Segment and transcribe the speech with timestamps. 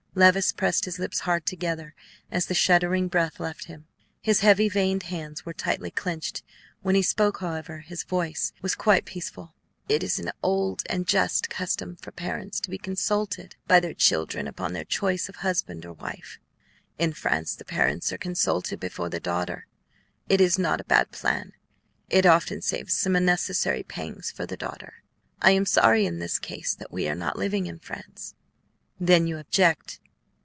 [0.13, 1.95] Levice pressed his lips hard together
[2.29, 3.87] as the shuddering breath left him;
[4.21, 6.43] his heavy veined hands were tightly clinched;
[6.81, 9.55] when he spoke, however, his voice was quite peaceful.
[9.87, 14.49] "It is an old and just custom for parents to be consulted by their children
[14.49, 16.39] upon their choice of husband or wife.
[16.99, 19.65] In France the parents are consulted before the daughter;
[20.27, 21.53] it is not a bad plan.
[22.09, 25.03] It often saves some unnecessary pangs for the daughter.
[25.41, 28.35] I am sorry in this case that we are not living in France."
[28.99, 29.99] "Then you object?"